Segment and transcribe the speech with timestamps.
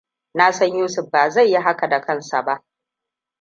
[0.33, 2.63] Na san Yusuf ba zai yi haka da kansa ba.